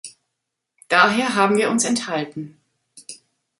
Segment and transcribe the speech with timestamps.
[0.87, 2.59] Daher haben wir uns enthalten.